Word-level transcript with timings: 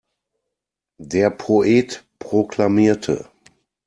Der 0.97 1.29
Poet 1.29 2.03
proklamierte. 2.17 3.29